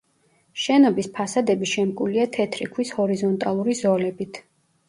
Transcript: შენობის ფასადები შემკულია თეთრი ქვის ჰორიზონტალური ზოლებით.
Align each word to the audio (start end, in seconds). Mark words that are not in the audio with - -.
შენობის 0.61 1.09
ფასადები 1.17 1.69
შემკულია 1.73 2.25
თეთრი 2.39 2.67
ქვის 2.73 2.95
ჰორიზონტალური 3.01 3.81
ზოლებით. 3.83 4.43